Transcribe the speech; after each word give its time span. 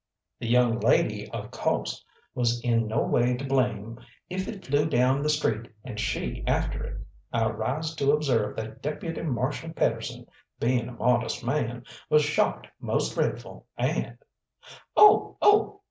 The 0.39 0.47
young 0.47 0.79
lady, 0.79 1.29
of 1.29 1.51
co'se, 1.51 2.03
was 2.33 2.59
in 2.61 2.87
no 2.87 3.03
way 3.03 3.35
to 3.37 3.45
blame 3.45 3.99
if 4.31 4.47
it 4.47 4.65
flew 4.65 4.87
down 4.87 5.21
the 5.21 5.29
street 5.29 5.67
and 5.83 5.99
she 5.99 6.43
after 6.47 6.83
it. 6.83 6.99
I 7.31 7.47
rise 7.51 7.93
to 7.97 8.11
observe 8.11 8.55
that 8.55 8.81
Deputy 8.81 9.21
Marshal 9.21 9.69
Pedersen, 9.73 10.25
being 10.59 10.87
a 10.87 10.93
modest 10.93 11.45
man, 11.45 11.83
was 12.09 12.23
shocked 12.23 12.65
most 12.79 13.13
dreadful, 13.13 13.67
and" 13.77 14.17
"Oh! 14.97 15.37
Oh!" 15.39 15.79